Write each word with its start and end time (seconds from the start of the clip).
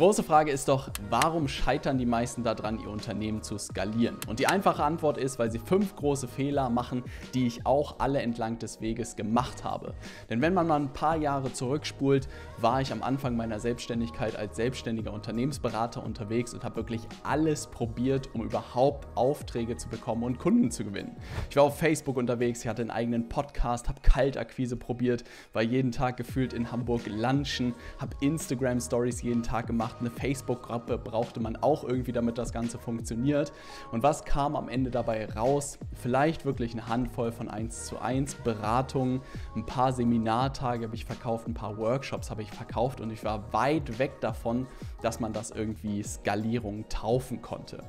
große 0.00 0.22
Frage 0.22 0.50
ist 0.50 0.66
doch, 0.68 0.88
warum 1.10 1.46
scheitern 1.46 1.98
die 1.98 2.06
meisten 2.06 2.42
daran, 2.42 2.80
ihr 2.80 2.88
Unternehmen 2.88 3.42
zu 3.42 3.58
skalieren? 3.58 4.16
Und 4.28 4.38
die 4.38 4.46
einfache 4.46 4.82
Antwort 4.82 5.18
ist, 5.18 5.38
weil 5.38 5.50
sie 5.50 5.58
fünf 5.58 5.94
große 5.94 6.26
Fehler 6.26 6.70
machen, 6.70 7.04
die 7.34 7.46
ich 7.46 7.66
auch 7.66 7.96
alle 7.98 8.22
entlang 8.22 8.58
des 8.58 8.80
Weges 8.80 9.14
gemacht 9.14 9.62
habe. 9.62 9.92
Denn 10.30 10.40
wenn 10.40 10.54
man 10.54 10.66
mal 10.66 10.80
ein 10.80 10.94
paar 10.94 11.16
Jahre 11.16 11.52
zurückspult, 11.52 12.28
war 12.56 12.80
ich 12.80 12.92
am 12.92 13.02
Anfang 13.02 13.36
meiner 13.36 13.60
Selbstständigkeit 13.60 14.36
als 14.36 14.56
selbstständiger 14.56 15.12
Unternehmensberater 15.12 16.02
unterwegs 16.02 16.54
und 16.54 16.64
habe 16.64 16.76
wirklich 16.76 17.02
alles 17.22 17.66
probiert, 17.66 18.34
um 18.34 18.42
überhaupt 18.42 19.06
Aufträge 19.18 19.76
zu 19.76 19.90
bekommen 19.90 20.22
und 20.22 20.38
Kunden 20.38 20.70
zu 20.70 20.82
gewinnen. 20.82 21.14
Ich 21.50 21.56
war 21.56 21.64
auf 21.64 21.78
Facebook 21.78 22.16
unterwegs, 22.16 22.62
ich 22.62 22.68
hatte 22.68 22.80
einen 22.80 22.90
eigenen 22.90 23.28
Podcast, 23.28 23.90
habe 23.90 24.00
Kaltakquise 24.00 24.78
probiert, 24.78 25.24
war 25.52 25.60
jeden 25.60 25.92
Tag 25.92 26.16
gefühlt 26.16 26.54
in 26.54 26.72
Hamburg 26.72 27.02
lunchen, 27.06 27.74
habe 27.98 28.16
Instagram 28.22 28.80
Stories 28.80 29.20
jeden 29.20 29.42
Tag 29.42 29.66
gemacht 29.66 29.89
gemacht. 29.90 29.96
Eine 30.00 30.10
Facebook-Gruppe 30.10 30.98
brauchte 30.98 31.40
man 31.40 31.56
auch 31.56 31.84
irgendwie, 31.84 32.12
damit 32.12 32.38
das 32.38 32.52
Ganze 32.52 32.78
funktioniert. 32.78 33.52
Und 33.92 34.02
was 34.02 34.24
kam 34.24 34.56
am 34.56 34.68
Ende 34.68 34.90
dabei 34.90 35.28
raus? 35.30 35.78
Vielleicht 35.94 36.44
wirklich 36.44 36.72
eine 36.72 36.88
Handvoll 36.88 37.32
von 37.32 37.48
1 37.48 37.86
zu 37.86 37.98
1 37.98 38.36
Beratungen, 38.36 39.20
ein 39.54 39.66
paar 39.66 39.92
Seminartage 39.92 40.84
habe 40.84 40.94
ich 40.94 41.04
verkauft, 41.04 41.48
ein 41.48 41.54
paar 41.54 41.76
Workshops 41.76 42.30
habe 42.30 42.42
ich 42.42 42.50
verkauft 42.50 43.00
und 43.00 43.10
ich 43.10 43.24
war 43.24 43.52
weit 43.52 43.98
weg 43.98 44.20
davon, 44.20 44.66
dass 45.02 45.20
man 45.20 45.32
das 45.32 45.50
irgendwie 45.50 46.02
Skalierung 46.02 46.88
taufen 46.88 47.42
konnte. 47.42 47.82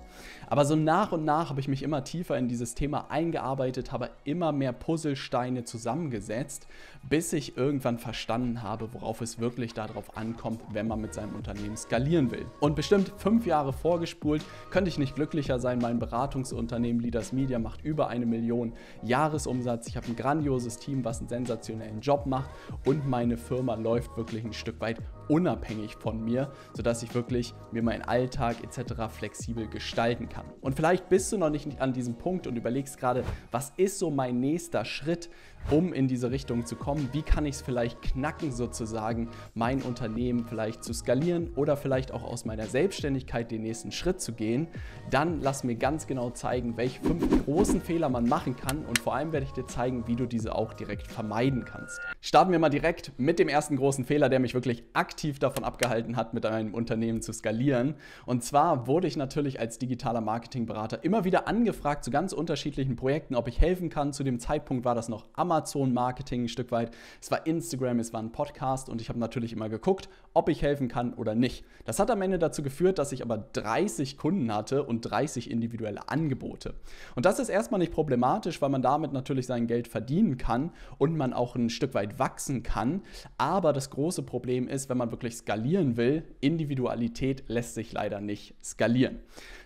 Aber 0.48 0.66
so 0.66 0.76
nach 0.76 1.12
und 1.12 1.24
nach 1.24 1.50
habe 1.50 1.62
ich 1.62 1.68
mich 1.68 1.84
immer 1.84 2.04
tiefer 2.04 2.38
in 2.38 2.48
dieses 2.48 2.76
Thema 2.76 3.10
eingearbeitet, 3.10 3.92
habe 3.92 4.10
immer 4.26 4.52
mehr 4.52 4.74
Puzzlesteine 4.74 5.64
zusammengesetzt, 5.64 6.68
bis 7.08 7.32
ich 7.34 7.58
irgendwann 7.58 7.98
verstanden 7.98 8.62
habe, 8.62 8.94
worauf 8.94 9.22
es 9.22 9.40
wirklich 9.40 9.74
darauf 9.74 10.18
ankommt, 10.18 10.62
wenn 10.72 10.88
man 10.88 11.00
mit 11.00 11.14
seinem 11.14 11.36
Unternehmen 11.36 11.78
skalieren 11.92 12.32
will. 12.32 12.46
Und 12.62 12.78
bestimmt 12.78 13.12
fünf 13.18 13.46
Jahre 13.46 13.74
vorgespult, 13.74 14.46
könnte 14.70 14.88
ich 14.88 14.98
nicht 14.98 15.14
glücklicher 15.14 15.60
sein. 15.60 15.80
Mein 15.80 16.00
Beratungsunternehmen 16.00 17.02
Leaders 17.02 17.34
Media 17.34 17.60
macht 17.60 17.84
über 17.84 18.08
eine 18.08 18.26
Million 18.26 18.72
Jahresumsatz. 19.04 19.88
Ich 19.88 19.98
habe 19.98 20.08
ein 20.08 20.16
grandioses 20.16 20.78
Team, 20.78 21.04
was 21.04 21.20
einen 21.20 21.28
sensationellen 21.28 22.00
Job 22.00 22.28
macht 22.28 22.50
und 22.86 23.10
meine 23.10 23.36
Firma 23.36 23.76
läuft 23.76 24.16
wirklich 24.16 24.46
ein 24.46 24.54
Stück 24.54 24.80
weit 24.80 25.02
unabhängig 25.28 25.96
von 25.96 26.24
mir, 26.24 26.52
sodass 26.74 27.04
ich 27.04 27.14
wirklich 27.16 27.54
mir 27.72 27.84
meinen 27.84 28.02
Alltag 28.02 28.58
etc. 28.64 28.94
flexibel 29.10 29.68
gestalten 29.68 30.30
kann. 30.30 30.46
Und 30.62 30.76
vielleicht 30.76 31.10
bist 31.10 31.32
du 31.32 31.38
noch 31.38 31.50
nicht 31.50 31.80
an 31.80 31.94
diesem 31.94 32.16
Punkt 32.16 32.48
und 32.48 32.56
überlegst 32.56 32.98
gerade, 32.98 33.24
was 33.52 33.72
ist 33.78 34.00
so 34.00 34.12
mein 34.12 34.40
nächster 34.40 34.86
Schritt, 34.86 35.30
um 35.70 35.94
in 35.94 36.08
diese 36.08 36.32
Richtung 36.32 36.66
zu 36.66 36.76
kommen? 36.76 37.10
Wie 37.14 37.22
kann 37.22 37.46
ich 37.46 37.56
es 37.56 37.62
vielleicht 37.62 38.02
knacken, 38.02 38.52
sozusagen 38.52 39.30
mein 39.54 39.82
Unternehmen 39.84 40.46
vielleicht 40.46 40.84
zu 40.84 40.94
skalieren 40.94 41.52
oder 41.56 41.78
vielleicht 41.78 42.12
auch 42.12 42.24
aus 42.24 42.46
meiner 42.46 42.66
Selbstständigkeit 42.66 43.52
den 43.52 43.62
nächsten 43.62 43.92
Schritt 43.92 44.22
zu 44.22 44.34
gehen? 44.34 44.68
Dann 45.12 45.40
lass 45.40 45.64
mir 45.64 45.76
ganz 45.76 46.08
genau 46.08 46.32
zeigen, 46.32 46.78
welche 46.78 47.02
fünf 47.02 47.46
großen 47.46 47.82
Fehler 47.82 48.10
man 48.10 48.28
machen 48.28 48.56
kann 48.56 48.86
und 48.86 49.00
vor 49.00 49.16
allem 49.16 49.32
werde 49.32 49.46
ich 49.46 49.54
dir 49.54 49.68
zeigen, 49.68 50.08
wie 50.08 50.16
du 50.16 50.26
diese 50.26 50.56
auch 50.56 50.74
direkt 50.74 51.08
vermeiden 51.08 51.64
kannst. 51.64 52.00
Starten 52.22 52.52
wir 52.52 52.60
mal 52.60 52.70
direkt 52.70 53.12
mit 53.18 53.40
dem 53.40 53.48
ersten 53.48 53.76
großen 53.76 54.06
Fehler, 54.06 54.30
der 54.30 54.40
mich 54.40 54.54
wirklich 54.54 54.84
aktiv 54.94 55.11
davon 55.40 55.64
abgehalten 55.64 56.16
hat, 56.16 56.34
mit 56.34 56.46
einem 56.46 56.74
Unternehmen 56.74 57.22
zu 57.22 57.34
skalieren. 57.34 57.96
Und 58.26 58.44
zwar 58.44 58.88
wurde 58.88 59.08
ich 59.08 59.18
natürlich 59.18 59.60
als 59.60 59.78
digitaler 59.78 60.22
Marketingberater 60.22 61.04
immer 61.04 61.24
wieder 61.24 61.48
angefragt 61.48 62.04
zu 62.04 62.12
ganz 62.12 62.34
unterschiedlichen 62.34 62.96
Projekten, 62.96 63.36
ob 63.36 63.48
ich 63.48 63.60
helfen 63.60 63.90
kann. 63.90 64.14
Zu 64.14 64.24
dem 64.24 64.40
Zeitpunkt 64.40 64.86
war 64.86 64.96
das 64.96 65.10
noch 65.10 65.26
Amazon-Marketing 65.34 66.44
ein 66.44 66.50
Stück 66.50 66.72
weit. 66.72 66.92
Es 67.22 67.32
war 67.32 67.46
Instagram, 67.46 68.00
es 68.00 68.14
war 68.14 68.22
ein 68.22 68.32
Podcast 68.32 68.90
und 68.90 69.02
ich 69.02 69.10
habe 69.10 69.20
natürlich 69.20 69.54
immer 69.54 69.70
geguckt, 69.70 70.10
ob 70.34 70.50
ich 70.50 70.62
helfen 70.62 70.88
kann 70.88 71.14
oder 71.14 71.36
nicht. 71.36 71.66
Das 71.86 72.00
hat 72.00 72.10
am 72.12 72.22
Ende 72.22 72.40
dazu 72.40 72.64
geführt, 72.64 73.00
dass 73.00 73.12
ich 73.12 73.24
aber 73.24 73.38
30 73.38 74.18
Kunden 74.18 74.54
hatte 74.54 74.84
und 74.84 75.02
30 75.02 75.50
individuelle 75.50 76.10
Angebote. 76.10 76.74
Und 77.16 77.26
das 77.26 77.40
ist 77.40 77.50
erstmal 77.50 77.80
nicht 77.80 77.92
problematisch, 77.92 78.62
weil 78.62 78.70
man 78.70 78.82
damit 78.82 79.14
natürlich 79.14 79.46
sein 79.46 79.68
Geld 79.68 79.88
verdienen 79.88 80.38
kann 80.38 80.72
und 80.98 81.18
man 81.18 81.34
auch 81.34 81.56
ein 81.56 81.70
Stück 81.70 81.94
weit 81.94 82.20
wachsen 82.20 82.64
kann. 82.64 83.02
Aber 83.38 83.74
das 83.74 83.90
große 83.90 84.24
Problem 84.24 84.68
ist, 84.68 84.90
wenn 84.90 84.98
man 84.98 85.01
wirklich 85.10 85.38
skalieren 85.38 85.98
will, 85.98 86.24
Individualität 86.42 87.44
lässt 87.48 87.74
sich 87.74 87.92
leider 87.94 88.22
nicht 88.22 88.54
skalieren. 88.64 89.20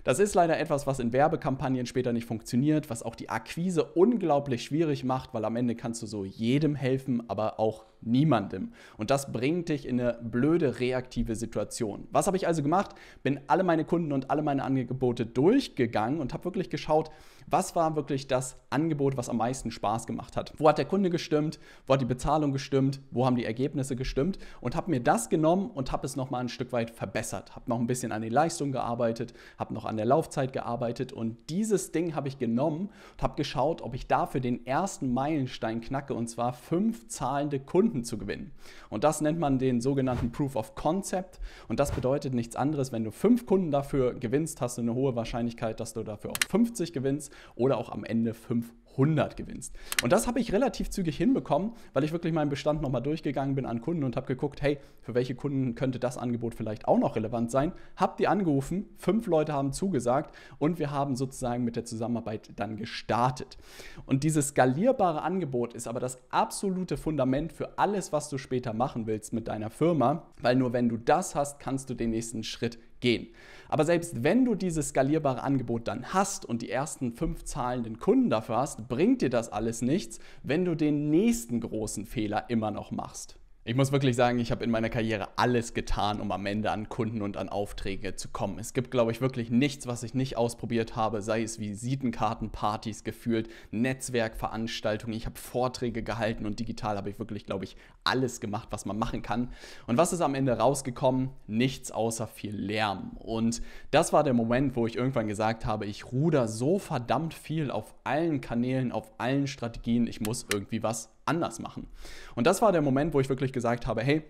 Das 0.06 0.20
ist 0.20 0.36
leider 0.36 0.60
etwas, 0.60 0.86
was 0.86 1.00
in 1.00 1.14
Werbekampagnen 1.14 1.88
später 1.88 2.14
nicht 2.14 2.28
funktioniert, 2.28 2.92
was 2.92 3.02
auch 3.02 3.16
die 3.16 3.30
Akquise 3.30 3.84
unglaublich 3.84 4.64
schwierig 4.64 5.04
macht, 5.04 5.34
weil 5.34 5.44
am 5.44 5.56
Ende 5.56 5.74
kannst 5.74 6.04
du 6.04 6.06
so 6.06 6.24
jedem 6.24 6.76
helfen, 6.76 7.28
aber 7.28 7.60
auch 7.60 7.86
niemandem. 8.02 8.72
Und 8.98 9.10
das 9.10 9.32
bringt 9.32 9.70
dich 9.70 9.88
in 9.88 10.00
eine 10.00 10.14
blöde 10.22 10.80
reaktive 10.80 11.36
Situation. 11.36 12.08
Was 12.12 12.28
habe 12.28 12.38
ich 12.38 12.46
also 12.46 12.62
gemacht? 12.62 12.92
Bin 13.24 13.40
alle 13.48 13.64
meine 13.64 13.84
Kunden 13.84 14.12
und 14.12 14.30
alle 14.30 14.44
meine 14.44 14.64
Angebote 14.64 15.26
durchgegangen 15.26 16.20
und 16.20 16.34
habe 16.34 16.46
wirklich 16.46 16.70
geschaut, 16.70 17.10
was 17.48 17.76
war 17.76 17.96
wirklich 17.96 18.28
das 18.28 18.58
Angebot, 18.70 19.18
was 19.18 19.30
am 19.30 19.38
meisten 19.38 19.70
Spaß 19.70 20.08
gemacht 20.08 20.36
hat. 20.36 20.54
Wo 20.58 20.68
hat 20.68 20.78
der 20.78 20.86
Kunde 20.86 21.10
gestimmt? 21.10 21.60
Wo 21.86 21.94
hat 21.94 22.02
die 22.02 22.06
Bezahlung 22.06 22.52
gestimmt? 22.52 23.00
Wo 23.12 23.26
haben 23.26 23.36
die 23.36 23.46
Ergebnisse 23.46 23.96
gestimmt? 23.96 24.40
Und 24.62 24.76
habe 24.76 24.90
mir 24.90 25.00
das 25.00 25.30
genommen 25.30 25.70
und 25.70 25.92
habe 25.92 26.06
es 26.06 26.16
nochmal 26.16 26.42
ein 26.42 26.50
Stück 26.50 26.72
weit 26.72 26.90
verbessert. 26.90 27.56
Habe 27.56 27.70
noch 27.70 27.80
ein 27.80 27.88
bisschen 27.88 28.12
an 28.12 28.24
die 28.24 28.30
Leistung 28.30 28.72
gearbeitet, 28.72 29.34
habe 29.60 29.74
noch 29.74 29.86
an 29.86 29.94
der 29.97 30.06
Laufzeit 30.06 30.53
gearbeitet 30.53 31.13
und 31.13 31.38
dieses 31.50 31.91
Ding 31.91 32.16
habe 32.16 32.28
ich 32.28 32.38
genommen 32.38 32.89
und 33.13 33.23
habe 33.23 33.35
geschaut, 33.35 33.81
ob 33.81 33.95
ich 33.95 34.07
dafür 34.07 34.41
den 34.41 34.66
ersten 34.66 35.13
Meilenstein 35.13 35.81
knacke 35.81 36.13
und 36.13 36.28
zwar 36.28 36.53
fünf 36.53 37.07
zahlende 37.07 37.59
Kunden 37.59 38.03
zu 38.03 38.17
gewinnen. 38.17 38.51
Und 38.89 39.03
das 39.03 39.22
nennt 39.22 39.39
man 39.39 39.59
den 39.59 39.81
sogenannten 39.81 40.31
Proof 40.31 40.56
of 40.56 40.75
Concept 40.75 41.39
und 41.67 41.79
das 41.79 41.91
bedeutet 41.91 42.33
nichts 42.33 42.56
anderes, 42.56 42.91
wenn 42.91 43.03
du 43.03 43.11
fünf 43.11 43.45
Kunden 43.45 43.72
dafür 43.72 44.13
gewinnst, 44.13 44.61
hast 44.61 44.78
du 44.78 44.81
eine 44.81 44.94
hohe 44.94 45.16
Wahrscheinlichkeit, 45.16 45.79
dass 45.79 45.94
du 45.94 46.03
dafür 46.03 46.31
auch 46.31 46.50
50 46.50 46.94
gewinnst 46.94 47.31
oder 47.56 47.77
auch 47.77 47.89
am 47.89 48.03
Ende 48.03 48.33
500. 48.33 48.84
100 48.95 49.38
gewinnst. 49.38 49.75
Und 50.03 50.11
das 50.11 50.28
habe 50.28 50.39
ich 50.39 50.53
relativ 50.53 50.89
zügig 50.89 51.17
hinbekommen, 51.17 51.73
weil 51.94 52.03
ich 52.03 52.11
wirklich 52.11 52.33
meinen 52.33 52.50
Bestand 52.50 52.81
nochmal 52.81 53.01
durchgegangen 53.01 53.56
bin 53.56 53.66
an 53.66 53.81
Kunden 53.81 54.03
und 54.03 54.16
habe 54.16 54.28
geguckt, 54.28 54.61
hey, 54.61 54.79
für 55.01 55.13
welche 55.13 55.35
Kunden 55.35 55.75
könnte 55.75 56.00
das 56.00 56.17
Angebot 56.17 56.56
vielleicht 56.56 56.88
auch 56.88 56.97
noch 56.97 57.16
relevant 57.16 57.51
sein? 57.51 57.73
Hab 57.95 58.17
die 58.17 58.28
angerufen, 58.28 58.85
fünf 58.97 59.28
Leute 59.28 59.53
haben 59.53 59.73
zugesagt 59.73 60.35
und 60.57 60.79
wir 60.79 60.91
haben 60.91 61.16
sozusagen 61.16 61.63
mit 61.63 61.75
der 61.75 61.85
Zusammenarbeit 61.85 62.51
dann 62.56 62.78
gestartet. 62.78 63.57
Und 64.06 64.23
dieses 64.23 64.50
skalierbare 64.50 65.22
Angebot 65.22 65.73
ist 65.73 65.88
aber 65.88 66.00
das 66.00 66.19
absolute 66.29 66.97
Fundament 66.97 67.53
für 67.53 67.77
alles, 67.77 68.12
was 68.13 68.29
du 68.29 68.38
später 68.38 68.73
machen 68.73 69.07
willst 69.07 69.33
mit 69.33 69.47
deiner 69.47 69.69
Firma, 69.69 70.27
weil 70.41 70.56
nur 70.56 70.73
wenn 70.73 70.89
du 70.89 70.97
das 70.97 71.35
hast, 71.35 71.59
kannst 71.59 71.89
du 71.89 71.94
den 71.94 72.12
nächsten 72.12 72.44
Schritt 72.44 72.79
gehen. 73.06 73.28
Aber 73.70 73.86
selbst 73.86 74.24
wenn 74.24 74.46
du 74.46 74.56
dieses 74.56 74.90
skalierbare 74.90 75.44
Angebot 75.44 75.88
dann 75.88 76.14
hast 76.14 76.46
und 76.46 76.62
die 76.62 76.70
ersten 76.70 77.14
fünf 77.14 77.44
zahlenden 77.44 78.00
Kunden 78.00 78.30
dafür 78.30 78.58
hast, 78.58 78.88
bringt 78.88 79.22
dir 79.22 79.30
das 79.30 79.52
alles 79.52 79.82
nichts, 79.82 80.20
wenn 80.44 80.66
du 80.66 80.76
den 80.76 81.10
nächsten 81.10 81.62
großen 81.62 82.06
Fehler 82.06 82.50
immer 82.50 82.72
noch 82.72 82.92
machst. 82.92 83.38
Ich 83.68 83.74
muss 83.74 83.92
wirklich 83.92 84.16
sagen, 84.16 84.38
ich 84.38 84.52
habe 84.52 84.64
in 84.64 84.70
meiner 84.70 84.92
Karriere 84.92 85.30
alles 85.38 85.74
getan, 85.74 86.22
um 86.22 86.31
am 86.31 86.46
Ende 86.46 86.70
an 86.70 86.88
Kunden 86.88 87.24
und 87.24 87.36
an 87.36 87.50
Aufträge 87.50 88.16
zu 88.16 88.28
kommen. 88.28 88.59
Es 88.59 88.74
gibt, 88.74 88.92
glaube 88.92 89.12
ich, 89.12 89.22
wirklich 89.22 89.50
nichts, 89.50 89.88
was 89.88 90.03
ich 90.03 90.14
nicht 90.14 90.38
ausprobiert 90.38 90.96
habe, 90.96 91.24
sei 91.24 91.42
es 91.42 91.58
Visitenkarten, 91.59 92.52
Partys 92.52 93.04
gefühlt, 93.04 93.50
Netzwerkveranstaltungen. 93.72 95.18
Ich 95.18 95.25
habe 95.25 95.40
Vorträge 95.40 96.04
gehalten 96.04 96.46
und 96.46 96.59
digital 96.59 96.96
habe 96.96 97.09
ich 97.09 97.18
wirklich, 97.18 97.48
glaube 97.48 97.66
ich, 97.66 97.75
alles 98.04 98.40
gemacht, 98.40 98.68
was 98.70 98.86
man 98.86 99.00
machen 99.00 99.24
kann. 99.24 99.52
Und 99.88 99.98
was 99.98 100.14
ist 100.14 100.22
am 100.22 100.36
Ende 100.36 100.59
rausgekommen? 100.59 101.31
Nichts 101.48 101.92
außer 101.92 102.28
viel 102.28 102.56
Lärm. 102.56 103.18
Und 103.18 103.64
das 103.90 104.14
war 104.14 104.24
der 104.24 104.36
Moment, 104.36 104.75
wo 104.75 104.86
ich 104.86 104.96
irgendwann 104.96 105.28
gesagt 105.28 105.66
habe, 105.66 105.88
ich 105.88 106.12
ruder 106.12 106.48
so 106.48 106.78
verdammt 106.78 107.34
viel 107.34 107.72
auf 107.72 107.96
allen 108.04 108.42
Kanälen, 108.42 108.92
auf 108.92 109.12
allen 109.18 109.48
Strategien, 109.48 110.06
ich 110.06 110.22
muss 110.22 110.46
irgendwie 110.52 110.84
was 110.84 111.15
anders 111.25 111.59
machen. 111.59 111.88
Und 112.36 112.47
das 112.47 112.62
war 112.62 112.72
der 112.72 112.81
Moment, 112.81 113.13
wo 113.13 113.19
ich 113.19 113.30
wirklich 113.30 113.53
gesagt 113.53 113.88
habe, 113.88 114.02
hey, 114.03 114.24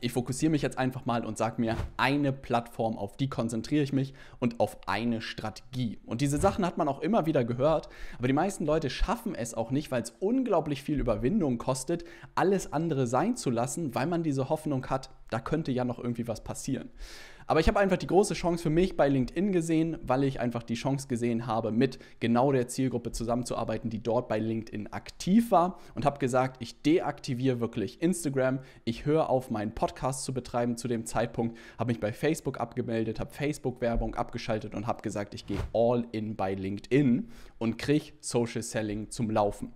ich 0.00 0.12
fokussiere 0.12 0.52
mich 0.52 0.62
jetzt 0.62 0.78
einfach 0.78 1.06
mal 1.06 1.24
und 1.24 1.38
sage 1.38 1.60
mir 1.60 1.76
eine 1.96 2.32
Plattform, 2.32 2.96
auf 2.96 3.16
die 3.16 3.28
konzentriere 3.28 3.82
ich 3.82 3.92
mich 3.92 4.14
und 4.38 4.60
auf 4.60 4.78
eine 4.86 5.20
Strategie. 5.20 5.98
Und 6.06 6.20
diese 6.20 6.38
Sachen 6.38 6.64
hat 6.64 6.78
man 6.78 6.88
auch 6.88 7.00
immer 7.00 7.26
wieder 7.26 7.44
gehört, 7.44 7.88
aber 8.16 8.28
die 8.28 8.34
meisten 8.34 8.64
Leute 8.64 8.90
schaffen 8.90 9.34
es 9.34 9.54
auch 9.54 9.70
nicht, 9.70 9.90
weil 9.90 10.02
es 10.02 10.14
unglaublich 10.20 10.82
viel 10.82 11.00
Überwindung 11.00 11.58
kostet, 11.58 12.04
alles 12.34 12.72
andere 12.72 13.06
sein 13.06 13.36
zu 13.36 13.50
lassen, 13.50 13.94
weil 13.94 14.06
man 14.06 14.22
diese 14.22 14.48
Hoffnung 14.48 14.86
hat, 14.86 15.10
da 15.30 15.40
könnte 15.40 15.72
ja 15.72 15.84
noch 15.84 15.98
irgendwie 15.98 16.28
was 16.28 16.44
passieren. 16.44 16.90
Aber 17.50 17.60
ich 17.60 17.68
habe 17.68 17.80
einfach 17.80 17.96
die 17.96 18.06
große 18.06 18.34
Chance 18.34 18.62
für 18.62 18.68
mich 18.68 18.94
bei 18.94 19.08
LinkedIn 19.08 19.52
gesehen, 19.52 19.96
weil 20.02 20.24
ich 20.24 20.38
einfach 20.38 20.62
die 20.62 20.74
Chance 20.74 21.08
gesehen 21.08 21.46
habe, 21.46 21.72
mit 21.72 21.98
genau 22.20 22.52
der 22.52 22.68
Zielgruppe 22.68 23.10
zusammenzuarbeiten, 23.10 23.88
die 23.88 24.02
dort 24.02 24.28
bei 24.28 24.38
LinkedIn 24.38 24.92
aktiv 24.92 25.50
war 25.50 25.78
und 25.94 26.04
habe 26.04 26.18
gesagt, 26.18 26.58
ich 26.60 26.82
deaktiviere 26.82 27.58
wirklich 27.58 28.02
Instagram, 28.02 28.58
ich 28.84 29.06
höre 29.06 29.30
auf, 29.30 29.50
meinen 29.50 29.74
Podcast 29.74 30.24
zu 30.24 30.34
betreiben 30.34 30.76
zu 30.76 30.88
dem 30.88 31.06
Zeitpunkt, 31.06 31.56
habe 31.78 31.88
mich 31.88 32.00
bei 32.00 32.12
Facebook 32.12 32.60
abgemeldet, 32.60 33.18
habe 33.18 33.32
Facebook-Werbung 33.32 34.14
abgeschaltet 34.14 34.74
und 34.74 34.86
habe 34.86 35.00
gesagt, 35.00 35.32
ich 35.32 35.46
gehe 35.46 35.58
all 35.72 36.06
in 36.12 36.36
bei 36.36 36.52
LinkedIn 36.52 37.30
und 37.56 37.78
kriege 37.78 38.12
Social 38.20 38.62
Selling 38.62 39.08
zum 39.08 39.30
Laufen. 39.30 39.72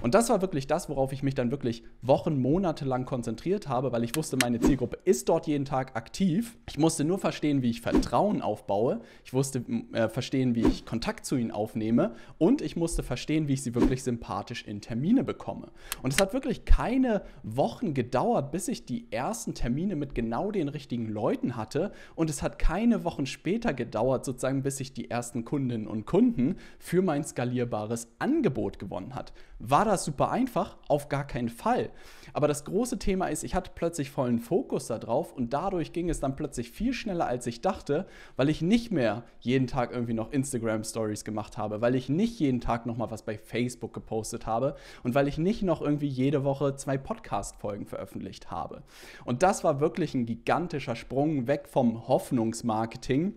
Und 0.00 0.14
das 0.14 0.28
war 0.30 0.42
wirklich 0.42 0.68
das, 0.68 0.88
worauf 0.88 1.12
ich 1.12 1.24
mich 1.24 1.34
dann 1.34 1.50
wirklich 1.50 1.82
Wochen, 2.02 2.40
Monate 2.40 2.84
lang 2.84 3.04
konzentriert 3.04 3.68
habe, 3.68 3.90
weil 3.90 4.04
ich 4.04 4.14
wusste, 4.14 4.36
meine 4.36 4.60
Zielgruppe 4.60 4.98
ist 5.04 5.28
dort 5.28 5.48
jeden 5.48 5.64
Tag 5.64 5.96
aktiv. 5.96 6.56
Ich 6.68 6.78
musste 6.78 7.04
nur 7.04 7.15
verstehen, 7.18 7.62
wie 7.62 7.70
ich 7.70 7.80
Vertrauen 7.80 8.42
aufbaue. 8.42 9.00
Ich 9.24 9.32
musste 9.32 9.64
äh, 9.92 10.08
verstehen, 10.08 10.54
wie 10.54 10.66
ich 10.66 10.84
Kontakt 10.84 11.26
zu 11.26 11.36
ihnen 11.36 11.50
aufnehme. 11.50 12.14
Und 12.38 12.62
ich 12.62 12.76
musste 12.76 13.02
verstehen, 13.02 13.48
wie 13.48 13.54
ich 13.54 13.62
sie 13.62 13.74
wirklich 13.74 14.02
sympathisch 14.02 14.64
in 14.66 14.80
Termine 14.80 15.24
bekomme. 15.24 15.68
Und 16.02 16.12
es 16.12 16.20
hat 16.20 16.32
wirklich 16.32 16.64
keine 16.64 17.22
Wochen 17.42 17.94
gedauert, 17.94 18.52
bis 18.52 18.68
ich 18.68 18.84
die 18.86 19.10
ersten 19.10 19.54
Termine 19.54 19.96
mit 19.96 20.14
genau 20.14 20.50
den 20.50 20.68
richtigen 20.68 21.08
Leuten 21.08 21.56
hatte. 21.56 21.92
Und 22.14 22.30
es 22.30 22.42
hat 22.42 22.58
keine 22.58 23.04
Wochen 23.04 23.26
später 23.26 23.74
gedauert, 23.74 24.24
sozusagen, 24.24 24.62
bis 24.62 24.80
ich 24.80 24.92
die 24.92 25.10
ersten 25.10 25.44
Kundinnen 25.44 25.86
und 25.86 26.06
Kunden 26.06 26.56
für 26.78 27.02
mein 27.02 27.24
skalierbares 27.24 28.08
Angebot 28.18 28.78
gewonnen 28.78 29.14
hat. 29.14 29.32
War 29.58 29.84
das 29.84 30.04
super 30.04 30.30
einfach? 30.30 30.76
Auf 30.88 31.08
gar 31.08 31.26
keinen 31.26 31.48
Fall. 31.48 31.90
Aber 32.34 32.46
das 32.46 32.64
große 32.64 32.98
Thema 32.98 33.28
ist, 33.28 33.42
ich 33.42 33.54
hatte 33.54 33.70
plötzlich 33.74 34.10
vollen 34.10 34.38
Fokus 34.38 34.88
darauf 34.88 35.32
und 35.32 35.52
dadurch 35.52 35.92
ging 35.92 36.10
es 36.10 36.20
dann 36.20 36.36
plötzlich 36.36 36.70
viel 36.70 36.92
schneller, 36.92 37.05
als 37.08 37.46
ich 37.46 37.60
dachte, 37.60 38.06
weil 38.36 38.48
ich 38.48 38.62
nicht 38.62 38.90
mehr 38.90 39.24
jeden 39.40 39.66
Tag 39.66 39.92
irgendwie 39.92 40.12
noch 40.14 40.32
Instagram 40.32 40.84
Stories 40.84 41.24
gemacht 41.24 41.56
habe, 41.56 41.80
weil 41.80 41.94
ich 41.94 42.08
nicht 42.08 42.38
jeden 42.40 42.60
Tag 42.60 42.86
noch 42.86 42.96
mal 42.96 43.10
was 43.10 43.22
bei 43.22 43.38
Facebook 43.38 43.92
gepostet 43.94 44.46
habe 44.46 44.76
und 45.02 45.14
weil 45.14 45.28
ich 45.28 45.38
nicht 45.38 45.62
noch 45.62 45.80
irgendwie 45.80 46.08
jede 46.08 46.44
Woche 46.44 46.76
zwei 46.76 46.98
Podcast 46.98 47.56
Folgen 47.56 47.86
veröffentlicht 47.86 48.50
habe. 48.50 48.82
Und 49.24 49.42
das 49.42 49.64
war 49.64 49.80
wirklich 49.80 50.14
ein 50.14 50.26
gigantischer 50.26 50.96
Sprung 50.96 51.46
weg 51.46 51.68
vom 51.68 52.08
Hoffnungsmarketing 52.08 53.34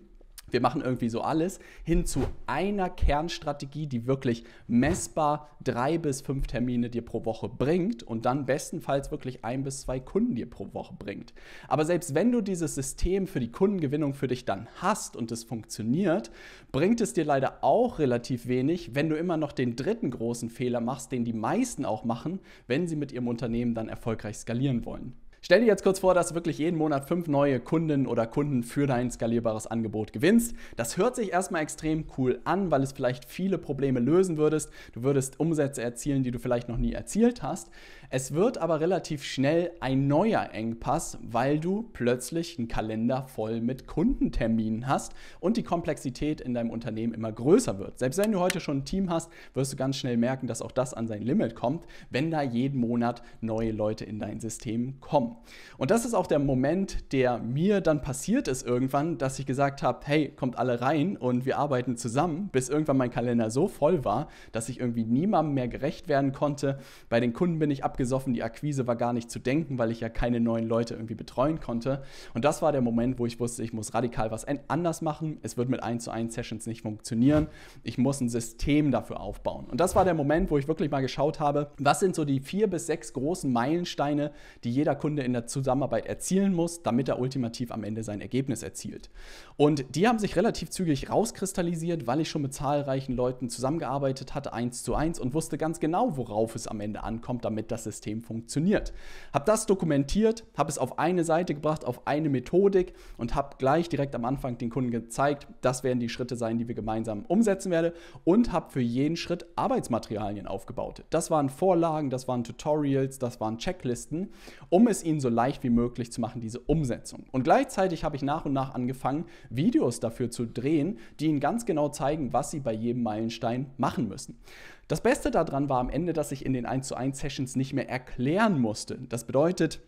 wir 0.53 0.61
machen 0.61 0.81
irgendwie 0.81 1.09
so 1.09 1.21
alles, 1.21 1.59
hin 1.83 2.05
zu 2.05 2.23
einer 2.47 2.89
Kernstrategie, 2.89 3.87
die 3.87 4.07
wirklich 4.07 4.43
messbar 4.67 5.49
drei 5.63 5.97
bis 5.97 6.21
fünf 6.21 6.47
Termine 6.47 6.89
dir 6.89 7.03
pro 7.03 7.25
Woche 7.25 7.49
bringt 7.49 8.03
und 8.03 8.25
dann 8.25 8.45
bestenfalls 8.45 9.11
wirklich 9.11 9.43
ein 9.43 9.63
bis 9.63 9.81
zwei 9.81 9.99
Kunden 9.99 10.35
dir 10.35 10.49
pro 10.49 10.73
Woche 10.73 10.93
bringt. 10.97 11.33
Aber 11.67 11.85
selbst 11.85 12.15
wenn 12.15 12.31
du 12.31 12.41
dieses 12.41 12.75
System 12.75 13.27
für 13.27 13.39
die 13.39 13.51
Kundengewinnung 13.51 14.13
für 14.13 14.27
dich 14.27 14.45
dann 14.45 14.67
hast 14.75 15.15
und 15.15 15.31
es 15.31 15.43
funktioniert, 15.43 16.31
bringt 16.71 17.01
es 17.01 17.13
dir 17.13 17.25
leider 17.25 17.63
auch 17.63 17.99
relativ 17.99 18.47
wenig, 18.47 18.95
wenn 18.95 19.09
du 19.09 19.17
immer 19.17 19.37
noch 19.37 19.51
den 19.51 19.75
dritten 19.75 20.11
großen 20.11 20.49
Fehler 20.49 20.81
machst, 20.81 21.11
den 21.11 21.25
die 21.25 21.33
meisten 21.33 21.85
auch 21.85 22.03
machen, 22.03 22.39
wenn 22.67 22.87
sie 22.87 22.95
mit 22.95 23.11
ihrem 23.11 23.27
Unternehmen 23.27 23.73
dann 23.73 23.89
erfolgreich 23.89 24.37
skalieren 24.37 24.85
wollen. 24.85 25.13
Stell 25.41 25.61
dir 25.61 25.67
jetzt 25.67 25.83
kurz 25.83 25.99
vor, 25.99 26.13
dass 26.13 26.27
du 26.27 26.35
wirklich 26.35 26.57
jeden 26.57 26.77
Monat 26.77 27.07
fünf 27.07 27.27
neue 27.27 27.61
Kunden 27.61 28.07
oder 28.07 28.27
Kunden 28.27 28.61
für 28.61 28.87
dein 28.87 29.09
skalierbares 29.09 29.67
Angebot 29.67 30.11
gewinnst. 30.11 30.53
Das 30.75 30.97
hört 30.97 31.15
sich 31.15 31.31
erstmal 31.31 31.61
extrem 31.61 32.05
cool 32.17 32.41
an, 32.43 32.71
weil 32.71 32.83
es 32.83 32.91
vielleicht 32.91 33.23
viele 33.23 33.57
Probleme 33.57 34.01
lösen 34.01 34.35
würdest. 34.35 34.69
Du 34.91 35.03
würdest 35.03 35.39
Umsätze 35.39 35.81
erzielen, 35.81 36.23
die 36.23 36.31
du 36.31 36.39
vielleicht 36.39 36.67
noch 36.67 36.75
nie 36.75 36.91
erzielt 36.91 37.41
hast. 37.41 37.69
Es 38.09 38.33
wird 38.33 38.57
aber 38.57 38.81
relativ 38.81 39.23
schnell 39.23 39.71
ein 39.79 40.07
neuer 40.07 40.49
Engpass, 40.51 41.17
weil 41.21 41.57
du 41.57 41.89
plötzlich 41.93 42.59
einen 42.59 42.67
Kalender 42.67 43.23
voll 43.23 43.61
mit 43.61 43.87
Kundenterminen 43.87 44.87
hast 44.87 45.13
und 45.39 45.55
die 45.55 45.63
Komplexität 45.63 46.41
in 46.41 46.53
deinem 46.53 46.69
Unternehmen 46.69 47.13
immer 47.13 47.31
größer 47.31 47.79
wird. 47.79 47.97
Selbst 47.97 48.17
wenn 48.17 48.33
du 48.33 48.39
heute 48.39 48.59
schon 48.59 48.79
ein 48.79 48.85
Team 48.85 49.09
hast, 49.09 49.31
wirst 49.53 49.71
du 49.71 49.77
ganz 49.77 49.95
schnell 49.95 50.17
merken, 50.17 50.47
dass 50.47 50.61
auch 50.61 50.73
das 50.73 50.93
an 50.93 51.07
sein 51.07 51.21
Limit 51.21 51.55
kommt, 51.55 51.85
wenn 52.09 52.29
da 52.29 52.41
jeden 52.41 52.79
Monat 52.79 53.23
neue 53.39 53.71
Leute 53.71 54.03
in 54.03 54.19
dein 54.19 54.41
System 54.41 54.99
kommen. 54.99 55.28
Und 55.77 55.91
das 55.91 56.05
ist 56.05 56.13
auch 56.13 56.27
der 56.27 56.39
Moment, 56.39 57.13
der 57.13 57.37
mir 57.37 57.81
dann 57.81 58.01
passiert 58.01 58.47
ist 58.47 58.65
irgendwann, 58.65 59.17
dass 59.17 59.39
ich 59.39 59.45
gesagt 59.45 59.83
habe, 59.83 59.99
hey, 60.05 60.29
kommt 60.35 60.57
alle 60.57 60.81
rein 60.81 61.15
und 61.15 61.45
wir 61.45 61.57
arbeiten 61.57 61.95
zusammen, 61.95 62.49
bis 62.51 62.69
irgendwann 62.69 62.97
mein 62.97 63.11
Kalender 63.11 63.51
so 63.51 63.67
voll 63.67 64.03
war, 64.03 64.29
dass 64.51 64.69
ich 64.69 64.79
irgendwie 64.79 65.03
niemandem 65.03 65.53
mehr 65.53 65.67
gerecht 65.67 66.07
werden 66.07 66.31
konnte. 66.31 66.79
Bei 67.09 67.19
den 67.19 67.33
Kunden 67.33 67.59
bin 67.59 67.71
ich 67.71 67.83
ab 67.83 67.89
abgesoffen, 67.99 68.33
die 68.33 68.43
Akquise 68.43 68.87
war 68.87 68.95
gar 68.95 69.11
nicht 69.11 69.29
zu 69.29 69.39
denken, 69.39 69.77
weil 69.77 69.91
ich 69.91 69.99
ja 69.99 70.07
keine 70.07 70.39
neuen 70.39 70.69
Leute 70.69 70.93
irgendwie 70.93 71.15
betreuen 71.15 71.59
konnte. 71.59 72.01
Und 72.33 72.45
das 72.45 72.61
war 72.61 72.71
der 72.71 72.79
Moment, 72.79 73.19
wo 73.19 73.25
ich 73.25 73.39
wusste, 73.41 73.61
ich 73.61 73.73
muss 73.73 73.93
radikal 73.93 74.31
was 74.31 74.45
anders 74.69 75.01
machen. 75.01 75.37
Es 75.41 75.57
wird 75.57 75.69
mit 75.69 75.83
1 75.83 76.05
zu 76.05 76.11
1 76.11 76.33
Sessions 76.33 76.65
nicht 76.65 76.83
funktionieren. 76.83 77.47
Ich 77.83 77.97
muss 77.97 78.21
ein 78.21 78.29
System 78.29 78.91
dafür 78.91 79.19
aufbauen. 79.19 79.65
Und 79.65 79.81
das 79.81 79.95
war 79.95 80.05
der 80.05 80.13
Moment, 80.13 80.49
wo 80.49 80.57
ich 80.57 80.67
wirklich 80.69 80.91
mal 80.91 81.01
geschaut 81.01 81.39
habe, 81.41 81.71
was 81.77 81.99
sind 81.99 82.15
so 82.15 82.23
die 82.23 82.39
vier 82.39 82.67
bis 82.67 82.85
sechs 82.85 83.11
großen 83.11 83.51
Meilensteine, 83.51 84.31
die 84.63 84.71
jeder 84.71 84.95
Kunde 85.19 85.25
in 85.25 85.33
der 85.33 85.47
Zusammenarbeit 85.47 86.05
erzielen 86.05 86.53
muss, 86.53 86.81
damit 86.81 87.09
er 87.09 87.19
ultimativ 87.19 87.71
am 87.71 87.83
Ende 87.83 88.03
sein 88.03 88.21
Ergebnis 88.21 88.63
erzielt. 88.63 89.09
Und 89.57 89.83
die 89.95 90.07
haben 90.07 90.19
sich 90.19 90.35
relativ 90.35 90.69
zügig 90.69 91.09
rauskristallisiert, 91.09 92.07
weil 92.07 92.21
ich 92.21 92.29
schon 92.29 92.41
mit 92.41 92.53
zahlreichen 92.53 93.15
Leuten 93.15 93.49
zusammengearbeitet 93.49 94.33
hatte, 94.33 94.53
eins 94.53 94.83
zu 94.83 94.95
eins, 94.95 95.19
und 95.19 95.33
wusste 95.33 95.57
ganz 95.57 95.79
genau, 95.79 96.15
worauf 96.15 96.55
es 96.55 96.67
am 96.67 96.79
Ende 96.79 97.03
ankommt, 97.03 97.43
damit 97.43 97.71
das 97.71 97.83
System 97.83 98.21
funktioniert. 98.21 98.93
Habe 99.33 99.45
das 99.45 99.65
dokumentiert, 99.65 100.45
habe 100.57 100.69
es 100.69 100.77
auf 100.77 100.97
eine 100.97 101.23
Seite 101.23 101.53
gebracht, 101.53 101.83
auf 101.85 102.07
eine 102.07 102.29
Methodik 102.29 102.93
und 103.17 103.35
habe 103.35 103.57
gleich 103.57 103.89
direkt 103.89 104.15
am 104.15 104.25
Anfang 104.25 104.57
den 104.57 104.69
Kunden 104.69 104.91
gezeigt, 104.91 105.47
das 105.61 105.83
werden 105.83 105.99
die 105.99 106.09
Schritte 106.09 106.35
sein, 106.35 106.57
die 106.57 106.67
wir 106.67 106.75
gemeinsam 106.75 107.25
umsetzen 107.27 107.71
werden 107.71 107.91
und 108.23 108.53
habe 108.53 108.71
für 108.71 108.81
jeden 108.81 109.17
Schritt 109.17 109.45
Arbeitsmaterialien 109.55 110.47
aufgebaut. 110.47 111.03
Das 111.09 111.29
waren 111.29 111.49
Vorlagen, 111.49 112.09
das 112.09 112.27
waren 112.27 112.43
Tutorials, 112.43 113.19
das 113.19 113.41
waren 113.41 113.57
Checklisten, 113.57 114.29
um 114.69 114.87
es 114.87 115.03
ihnen 115.09 115.19
so 115.19 115.29
leicht 115.29 115.63
wie 115.63 115.69
möglich 115.69 116.11
zu 116.11 116.21
machen, 116.21 116.41
diese 116.41 116.59
Umsetzung. 116.59 117.25
Und 117.31 117.43
gleichzeitig 117.43 118.03
habe 118.03 118.15
ich 118.15 118.21
nach 118.21 118.45
und 118.45 118.53
nach 118.53 118.73
angefangen, 118.73 119.25
Videos 119.49 119.99
dafür 119.99 120.31
zu 120.31 120.45
drehen, 120.45 120.99
die 121.19 121.27
ihnen 121.27 121.39
ganz 121.39 121.65
genau 121.65 121.89
zeigen, 121.89 122.31
was 122.33 122.51
sie 122.51 122.59
bei 122.59 122.73
jedem 122.73 123.03
Meilenstein 123.03 123.67
machen 123.77 124.07
müssen. 124.07 124.39
Das 124.87 125.01
Beste 125.01 125.29
daran 125.29 125.69
war 125.69 125.79
am 125.79 125.89
Ende, 125.89 126.13
dass 126.13 126.31
ich 126.31 126.45
in 126.45 126.53
den 126.53 126.65
1 126.65 126.87
zu 126.87 126.95
1 126.95 127.19
Sessions 127.19 127.55
nicht 127.55 127.73
mehr 127.73 127.89
erklären 127.89 128.59
musste. 128.59 128.97
Das 129.09 129.25
bedeutet, 129.25 129.81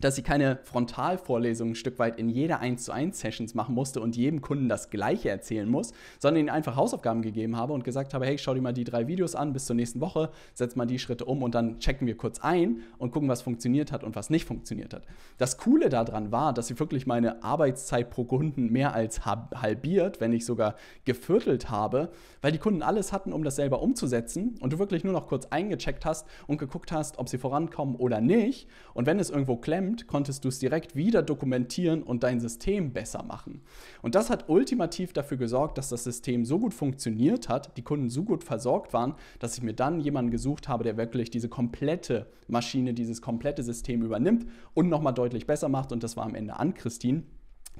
dass 0.00 0.18
ich 0.18 0.24
keine 0.24 0.58
Frontalvorlesungen 0.64 1.72
ein 1.72 1.76
Stück 1.76 1.98
weit 1.98 2.18
in 2.18 2.28
jeder 2.28 2.60
1 2.60 2.84
zu 2.84 2.92
1 2.92 3.18
Sessions 3.18 3.54
machen 3.54 3.74
musste 3.74 4.00
und 4.00 4.16
jedem 4.16 4.40
Kunden 4.40 4.68
das 4.68 4.90
Gleiche 4.90 5.30
erzählen 5.30 5.68
muss, 5.68 5.92
sondern 6.18 6.40
ihnen 6.40 6.50
einfach 6.50 6.76
Hausaufgaben 6.76 7.22
gegeben 7.22 7.56
habe 7.56 7.72
und 7.72 7.84
gesagt 7.84 8.14
habe, 8.14 8.26
hey, 8.26 8.38
schau 8.38 8.54
dir 8.54 8.60
mal 8.60 8.72
die 8.72 8.84
drei 8.84 9.06
Videos 9.06 9.34
an 9.34 9.52
bis 9.52 9.66
zur 9.66 9.76
nächsten 9.76 10.00
Woche, 10.00 10.30
setz 10.52 10.76
mal 10.76 10.86
die 10.86 10.98
Schritte 10.98 11.24
um 11.24 11.42
und 11.42 11.54
dann 11.54 11.78
checken 11.78 12.06
wir 12.06 12.16
kurz 12.16 12.40
ein 12.40 12.82
und 12.98 13.12
gucken, 13.12 13.28
was 13.28 13.42
funktioniert 13.42 13.92
hat 13.92 14.04
und 14.04 14.16
was 14.16 14.30
nicht 14.30 14.44
funktioniert 14.44 14.94
hat. 14.94 15.04
Das 15.38 15.58
Coole 15.58 15.88
daran 15.88 16.32
war, 16.32 16.52
dass 16.52 16.70
ich 16.70 16.78
wirklich 16.78 17.06
meine 17.06 17.42
Arbeitszeit 17.42 18.10
pro 18.10 18.24
Kunden 18.24 18.70
mehr 18.72 18.94
als 18.94 19.24
halbiert, 19.24 20.20
wenn 20.20 20.30
nicht 20.30 20.44
sogar 20.44 20.74
geviertelt 21.04 21.70
habe, 21.70 22.10
weil 22.42 22.52
die 22.52 22.58
Kunden 22.58 22.82
alles 22.82 23.12
hatten, 23.12 23.32
um 23.32 23.42
das 23.44 23.56
selber 23.56 23.80
umzusetzen 23.80 24.56
und 24.60 24.72
du 24.72 24.78
wirklich 24.78 25.04
nur 25.04 25.12
noch 25.12 25.26
kurz 25.26 25.46
eingecheckt 25.46 26.04
hast 26.04 26.26
und 26.46 26.58
geguckt 26.58 26.92
hast, 26.92 27.18
ob 27.18 27.28
sie 27.28 27.38
vorankommen 27.38 27.96
oder 27.96 28.20
nicht. 28.20 28.68
Und 28.92 29.06
wenn 29.06 29.18
es 29.18 29.30
irgendwo 29.30 29.56
klemmt, 29.56 29.83
Fremd 29.84 30.06
konntest 30.06 30.44
du 30.44 30.48
es 30.48 30.58
direkt 30.58 30.96
wieder 30.96 31.22
dokumentieren 31.22 32.02
und 32.02 32.22
dein 32.22 32.40
System 32.40 32.92
besser 32.92 33.22
machen. 33.22 33.60
Und 34.00 34.14
das 34.14 34.30
hat 34.30 34.48
ultimativ 34.48 35.12
dafür 35.12 35.36
gesorgt, 35.36 35.76
dass 35.76 35.90
das 35.90 36.04
System 36.04 36.46
so 36.46 36.58
gut 36.58 36.72
funktioniert 36.72 37.50
hat, 37.50 37.76
die 37.76 37.82
Kunden 37.82 38.08
so 38.08 38.24
gut 38.24 38.44
versorgt 38.44 38.94
waren, 38.94 39.14
dass 39.40 39.58
ich 39.58 39.62
mir 39.62 39.74
dann 39.74 40.00
jemanden 40.00 40.30
gesucht 40.30 40.68
habe, 40.68 40.84
der 40.84 40.96
wirklich 40.96 41.28
diese 41.28 41.50
komplette 41.50 42.26
Maschine, 42.48 42.94
dieses 42.94 43.20
komplette 43.20 43.62
System 43.62 44.02
übernimmt 44.02 44.46
und 44.72 44.88
nochmal 44.88 45.12
deutlich 45.12 45.46
besser 45.46 45.68
macht. 45.68 45.92
Und 45.92 46.02
das 46.02 46.16
war 46.16 46.24
am 46.24 46.34
Ende 46.34 46.58
an 46.58 46.72
Christine 46.72 47.24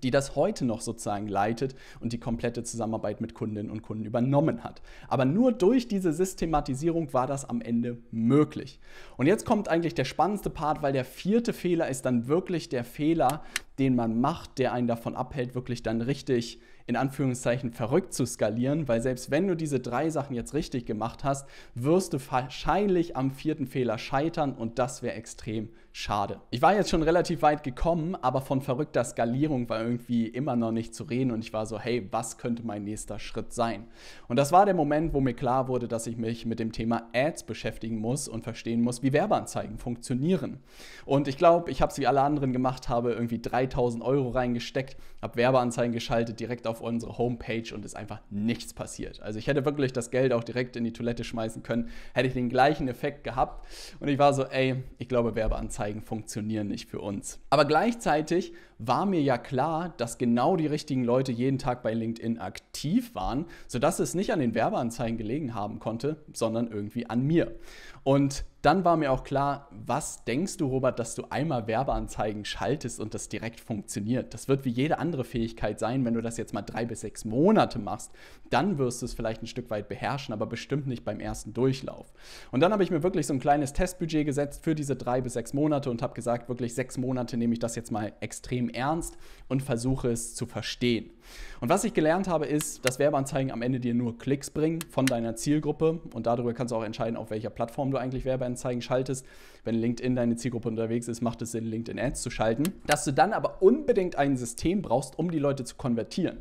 die 0.02 0.10
das 0.10 0.36
heute 0.36 0.64
noch 0.64 0.80
sozusagen 0.80 1.28
leitet 1.28 1.74
und 2.00 2.12
die 2.12 2.18
komplette 2.18 2.62
Zusammenarbeit 2.62 3.20
mit 3.20 3.34
Kundinnen 3.34 3.70
und 3.70 3.82
Kunden 3.82 4.04
übernommen 4.04 4.64
hat. 4.64 4.82
Aber 5.08 5.24
nur 5.24 5.52
durch 5.52 5.88
diese 5.88 6.12
Systematisierung 6.12 7.12
war 7.12 7.26
das 7.26 7.48
am 7.48 7.60
Ende 7.60 7.98
möglich. 8.10 8.80
Und 9.16 9.26
jetzt 9.26 9.46
kommt 9.46 9.68
eigentlich 9.68 9.94
der 9.94 10.04
spannendste 10.04 10.50
Part, 10.50 10.82
weil 10.82 10.92
der 10.92 11.04
vierte 11.04 11.52
Fehler 11.52 11.88
ist 11.88 12.04
dann 12.04 12.28
wirklich 12.28 12.68
der 12.68 12.84
Fehler, 12.84 13.42
den 13.78 13.94
man 13.94 14.20
macht, 14.20 14.58
der 14.58 14.72
einen 14.72 14.88
davon 14.88 15.16
abhält, 15.16 15.54
wirklich 15.54 15.82
dann 15.82 16.00
richtig 16.00 16.60
in 16.86 16.96
Anführungszeichen 16.96 17.72
verrückt 17.72 18.12
zu 18.12 18.26
skalieren, 18.26 18.88
weil 18.88 19.00
selbst 19.00 19.30
wenn 19.30 19.46
du 19.46 19.56
diese 19.56 19.80
drei 19.80 20.10
Sachen 20.10 20.34
jetzt 20.34 20.54
richtig 20.54 20.84
gemacht 20.84 21.24
hast, 21.24 21.48
wirst 21.74 22.12
du 22.12 22.18
wahrscheinlich 22.30 23.16
am 23.16 23.30
vierten 23.30 23.66
Fehler 23.66 23.98
scheitern 23.98 24.52
und 24.52 24.78
das 24.78 25.02
wäre 25.02 25.14
extrem 25.14 25.70
schade. 25.96 26.40
Ich 26.50 26.60
war 26.60 26.74
jetzt 26.74 26.90
schon 26.90 27.04
relativ 27.04 27.42
weit 27.42 27.62
gekommen, 27.62 28.16
aber 28.16 28.40
von 28.40 28.60
verrückter 28.60 29.04
Skalierung 29.04 29.68
war 29.68 29.80
irgendwie 29.80 30.26
immer 30.26 30.56
noch 30.56 30.72
nicht 30.72 30.92
zu 30.92 31.04
reden 31.04 31.30
und 31.30 31.44
ich 31.44 31.52
war 31.52 31.66
so, 31.66 31.78
hey, 31.78 32.08
was 32.10 32.36
könnte 32.36 32.66
mein 32.66 32.82
nächster 32.82 33.20
Schritt 33.20 33.52
sein? 33.52 33.84
Und 34.26 34.36
das 34.36 34.50
war 34.50 34.66
der 34.66 34.74
Moment, 34.74 35.14
wo 35.14 35.20
mir 35.20 35.34
klar 35.34 35.68
wurde, 35.68 35.86
dass 35.86 36.08
ich 36.08 36.16
mich 36.16 36.46
mit 36.46 36.58
dem 36.58 36.72
Thema 36.72 37.08
Ads 37.14 37.44
beschäftigen 37.44 37.98
muss 37.98 38.26
und 38.26 38.42
verstehen 38.42 38.82
muss, 38.82 39.04
wie 39.04 39.12
Werbeanzeigen 39.12 39.78
funktionieren. 39.78 40.58
Und 41.06 41.28
ich 41.28 41.38
glaube, 41.38 41.70
ich 41.70 41.80
habe 41.80 41.92
es 41.92 41.98
wie 41.98 42.08
alle 42.08 42.22
anderen 42.22 42.52
gemacht, 42.52 42.88
habe 42.88 43.12
irgendwie 43.12 43.40
3000 43.40 44.02
Euro 44.02 44.30
reingesteckt, 44.30 44.96
habe 45.22 45.36
Werbeanzeigen 45.36 45.92
geschaltet 45.92 46.40
direkt 46.40 46.66
auf 46.66 46.73
unsere 46.80 47.18
Homepage 47.18 47.74
und 47.74 47.84
ist 47.84 47.96
einfach 47.96 48.20
nichts 48.30 48.74
passiert. 48.74 49.20
Also 49.20 49.38
ich 49.38 49.46
hätte 49.46 49.64
wirklich 49.64 49.92
das 49.92 50.10
Geld 50.10 50.32
auch 50.32 50.44
direkt 50.44 50.76
in 50.76 50.84
die 50.84 50.92
Toilette 50.92 51.24
schmeißen 51.24 51.62
können, 51.62 51.88
hätte 52.12 52.28
ich 52.28 52.34
den 52.34 52.48
gleichen 52.48 52.88
Effekt 52.88 53.24
gehabt 53.24 53.66
und 54.00 54.08
ich 54.08 54.18
war 54.18 54.34
so, 54.34 54.44
ey, 54.44 54.82
ich 54.98 55.08
glaube 55.08 55.34
Werbeanzeigen 55.34 55.64
Werbeanzeigen 55.74 56.02
funktionieren 56.02 56.68
nicht 56.68 56.88
für 56.88 57.00
uns. 57.00 57.40
Aber 57.50 57.64
gleichzeitig 57.64 58.52
war 58.78 59.06
mir 59.06 59.22
ja 59.22 59.38
klar, 59.38 59.94
dass 59.96 60.18
genau 60.18 60.56
die 60.56 60.66
richtigen 60.66 61.04
Leute 61.04 61.32
jeden 61.32 61.58
Tag 61.58 61.82
bei 61.82 61.94
LinkedIn 61.94 62.38
aktiv 62.38 63.14
waren, 63.14 63.46
sodass 63.66 63.98
es 63.98 64.14
nicht 64.14 64.32
an 64.32 64.40
den 64.40 64.54
Werbeanzeigen 64.54 65.16
gelegen 65.16 65.54
haben 65.54 65.78
konnte, 65.78 66.24
sondern 66.32 66.68
irgendwie 66.68 67.06
an 67.06 67.22
mir. 67.22 67.54
Und 68.02 68.44
dann 68.64 68.84
war 68.84 68.96
mir 68.96 69.12
auch 69.12 69.24
klar, 69.24 69.68
was 69.70 70.24
denkst 70.24 70.56
du, 70.56 70.66
Robert, 70.66 70.98
dass 70.98 71.14
du 71.14 71.24
einmal 71.28 71.66
Werbeanzeigen 71.66 72.44
schaltest 72.44 72.98
und 72.98 73.12
das 73.12 73.28
direkt 73.28 73.60
funktioniert? 73.60 74.32
Das 74.32 74.48
wird 74.48 74.64
wie 74.64 74.70
jede 74.70 74.98
andere 74.98 75.24
Fähigkeit 75.24 75.78
sein, 75.78 76.04
wenn 76.04 76.14
du 76.14 76.22
das 76.22 76.38
jetzt 76.38 76.54
mal 76.54 76.62
drei 76.62 76.86
bis 76.86 77.02
sechs 77.02 77.24
Monate 77.24 77.78
machst, 77.78 78.10
dann 78.48 78.78
wirst 78.78 79.02
du 79.02 79.06
es 79.06 79.12
vielleicht 79.14 79.42
ein 79.42 79.46
Stück 79.46 79.68
weit 79.70 79.88
beherrschen, 79.88 80.32
aber 80.32 80.46
bestimmt 80.46 80.86
nicht 80.86 81.04
beim 81.04 81.20
ersten 81.20 81.52
Durchlauf. 81.52 82.14
Und 82.52 82.60
dann 82.60 82.72
habe 82.72 82.82
ich 82.82 82.90
mir 82.90 83.02
wirklich 83.02 83.26
so 83.26 83.34
ein 83.34 83.40
kleines 83.40 83.74
Testbudget 83.74 84.24
gesetzt 84.24 84.64
für 84.64 84.74
diese 84.74 84.96
drei 84.96 85.20
bis 85.20 85.34
sechs 85.34 85.52
Monate 85.52 85.90
und 85.90 86.00
habe 86.00 86.14
gesagt, 86.14 86.48
wirklich 86.48 86.74
sechs 86.74 86.96
Monate 86.96 87.36
nehme 87.36 87.52
ich 87.52 87.58
das 87.58 87.76
jetzt 87.76 87.92
mal 87.92 88.12
extrem 88.20 88.70
ernst 88.70 89.18
und 89.48 89.62
versuche 89.62 90.10
es 90.10 90.34
zu 90.34 90.46
verstehen. 90.46 91.10
Und 91.60 91.68
was 91.68 91.84
ich 91.84 91.94
gelernt 91.94 92.28
habe, 92.28 92.46
ist, 92.46 92.84
dass 92.84 92.98
Werbeanzeigen 92.98 93.50
am 93.50 93.62
Ende 93.62 93.80
dir 93.80 93.94
nur 93.94 94.18
Klicks 94.18 94.50
bringen 94.50 94.80
von 94.90 95.06
deiner 95.06 95.36
Zielgruppe 95.36 96.00
und 96.12 96.26
darüber 96.26 96.52
kannst 96.52 96.72
du 96.72 96.76
auch 96.76 96.84
entscheiden, 96.84 97.16
auf 97.16 97.30
welcher 97.30 97.50
Plattform 97.50 97.90
du 97.90 97.96
eigentlich 97.96 98.24
Werbeanzeigen 98.24 98.82
schaltest. 98.82 99.24
Wenn 99.64 99.76
LinkedIn 99.76 100.14
deine 100.14 100.36
Zielgruppe 100.36 100.68
unterwegs 100.68 101.08
ist, 101.08 101.22
macht 101.22 101.40
es 101.40 101.52
Sinn, 101.52 101.64
LinkedIn 101.64 101.98
Ads 101.98 102.20
zu 102.20 102.30
schalten. 102.30 102.64
Dass 102.86 103.04
du 103.04 103.12
dann 103.12 103.32
aber 103.32 103.62
unbedingt 103.62 104.16
ein 104.16 104.36
System 104.36 104.82
brauchst, 104.82 105.18
um 105.18 105.30
die 105.30 105.38
Leute 105.38 105.64
zu 105.64 105.76
konvertieren. 105.76 106.38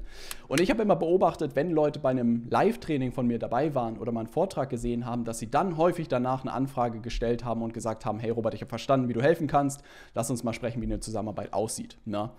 Und 0.50 0.60
ich 0.60 0.70
habe 0.70 0.82
immer 0.82 0.98
beobachtet, 0.98 1.56
wenn 1.56 1.72
Leute 1.72 2.00
bei 2.00 2.10
einem 2.10 2.46
Live-Training 2.50 3.14
von 3.14 3.26
mir 3.26 3.40
dabei 3.40 3.74
waren 3.76 3.98
oder 3.98 4.12
mal 4.12 4.22
einen 4.22 4.30
Vortrag 4.30 4.70
gesehen 4.70 5.06
haben, 5.06 5.24
dass 5.24 5.40
sie 5.40 5.50
dann 5.50 5.78
häufig 5.78 6.10
danach 6.10 6.42
eine 6.42 6.52
Anfrage 6.52 7.00
gestellt 7.00 7.46
haben 7.46 7.62
und 7.62 7.74
gesagt 7.74 8.06
haben, 8.06 8.20
hey 8.20 8.30
Robert, 8.30 8.54
ich 8.54 8.62
habe 8.62 8.70
verstanden, 8.70 9.08
wie 9.08 9.14
du 9.14 9.22
helfen 9.22 9.48
kannst. 9.48 9.84
Lass 10.14 10.30
uns 10.30 10.44
mal 10.44 10.54
sprechen, 10.54 10.82
wie 10.82 10.86
eine 10.86 11.00
Zusammenarbeit 11.00 11.54
aussieht. 11.54 11.98
Ne? 12.04 12.30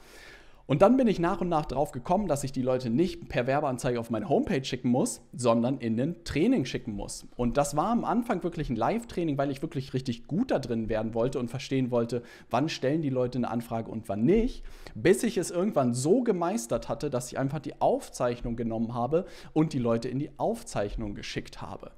Und 0.66 0.80
dann 0.80 0.96
bin 0.96 1.06
ich 1.06 1.18
nach 1.18 1.42
und 1.42 1.50
nach 1.50 1.66
drauf 1.66 1.92
gekommen, 1.92 2.26
dass 2.26 2.42
ich 2.42 2.50
die 2.50 2.62
Leute 2.62 2.88
nicht 2.88 3.28
per 3.28 3.46
Werbeanzeige 3.46 4.00
auf 4.00 4.08
meine 4.08 4.30
Homepage 4.30 4.64
schicken 4.64 4.88
muss, 4.88 5.20
sondern 5.34 5.76
in 5.76 6.00
ein 6.00 6.24
Training 6.24 6.64
schicken 6.64 6.92
muss. 6.92 7.26
Und 7.36 7.58
das 7.58 7.76
war 7.76 7.88
am 7.88 8.06
Anfang 8.06 8.42
wirklich 8.42 8.70
ein 8.70 8.76
Live-Training, 8.76 9.36
weil 9.36 9.50
ich 9.50 9.60
wirklich 9.60 9.92
richtig 9.92 10.26
gut 10.26 10.50
da 10.50 10.58
drin 10.58 10.88
werden 10.88 11.12
wollte 11.12 11.38
und 11.38 11.48
verstehen 11.48 11.90
wollte, 11.90 12.22
wann 12.48 12.70
stellen 12.70 13.02
die 13.02 13.10
Leute 13.10 13.36
eine 13.36 13.50
Anfrage 13.50 13.90
und 13.90 14.08
wann 14.08 14.24
nicht, 14.24 14.64
bis 14.94 15.22
ich 15.22 15.36
es 15.36 15.50
irgendwann 15.50 15.92
so 15.92 16.22
gemeistert 16.22 16.88
hatte, 16.88 17.10
dass 17.10 17.30
ich 17.30 17.38
einfach 17.38 17.60
die 17.60 17.82
Aufzeichnung 17.82 18.56
genommen 18.56 18.94
habe 18.94 19.26
und 19.52 19.74
die 19.74 19.78
Leute 19.78 20.08
in 20.08 20.18
die 20.18 20.30
Aufzeichnung 20.38 21.14
geschickt 21.14 21.60
habe. 21.60 21.90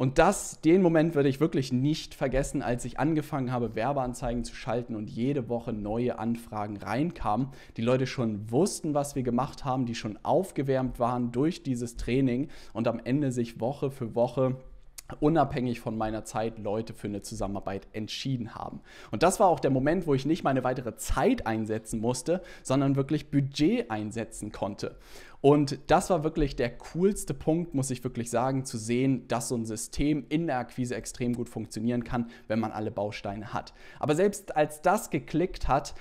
Und 0.00 0.16
das, 0.16 0.62
den 0.62 0.80
Moment 0.80 1.14
würde 1.14 1.28
ich 1.28 1.40
wirklich 1.40 1.74
nicht 1.74 2.14
vergessen, 2.14 2.62
als 2.62 2.86
ich 2.86 2.98
angefangen 2.98 3.52
habe, 3.52 3.74
Werbeanzeigen 3.74 4.44
zu 4.44 4.54
schalten 4.54 4.94
und 4.94 5.10
jede 5.10 5.50
Woche 5.50 5.74
neue 5.74 6.18
Anfragen 6.18 6.78
reinkamen. 6.78 7.48
Die 7.76 7.82
Leute 7.82 8.06
schon 8.06 8.50
wussten, 8.50 8.94
was 8.94 9.14
wir 9.14 9.22
gemacht 9.22 9.66
haben, 9.66 9.84
die 9.84 9.94
schon 9.94 10.18
aufgewärmt 10.22 11.00
waren 11.00 11.32
durch 11.32 11.62
dieses 11.62 11.98
Training 11.98 12.48
und 12.72 12.88
am 12.88 12.98
Ende 13.04 13.30
sich 13.30 13.60
Woche 13.60 13.90
für 13.90 14.14
Woche 14.14 14.56
unabhängig 15.20 15.80
von 15.80 15.98
meiner 15.98 16.24
Zeit 16.24 16.58
Leute 16.58 16.94
für 16.94 17.08
eine 17.08 17.22
Zusammenarbeit 17.22 17.88
entschieden 17.92 18.54
haben. 18.54 18.80
Und 19.10 19.22
das 19.22 19.40
war 19.40 19.48
auch 19.48 19.60
der 19.60 19.70
Moment, 19.70 20.06
wo 20.06 20.14
ich 20.14 20.26
nicht 20.26 20.44
meine 20.44 20.64
weitere 20.64 20.96
Zeit 20.96 21.46
einsetzen 21.46 22.00
musste, 22.00 22.42
sondern 22.62 22.96
wirklich 22.96 23.30
Budget 23.30 23.90
einsetzen 23.90 24.52
konnte. 24.52 24.96
Und 25.40 25.78
das 25.86 26.10
war 26.10 26.22
wirklich 26.22 26.54
der 26.54 26.76
coolste 26.76 27.32
Punkt, 27.32 27.74
muss 27.74 27.90
ich 27.90 28.04
wirklich 28.04 28.28
sagen, 28.28 28.64
zu 28.64 28.76
sehen, 28.76 29.26
dass 29.26 29.48
so 29.48 29.56
ein 29.56 29.64
System 29.64 30.26
in 30.28 30.46
der 30.46 30.58
Akquise 30.58 30.94
extrem 30.94 31.34
gut 31.34 31.48
funktionieren 31.48 32.04
kann, 32.04 32.30
wenn 32.46 32.60
man 32.60 32.72
alle 32.72 32.90
Bausteine 32.90 33.54
hat. 33.54 33.72
Aber 33.98 34.14
selbst 34.14 34.54
als 34.54 34.82
das 34.82 35.08
geklickt 35.08 35.66
hat, 35.66 35.94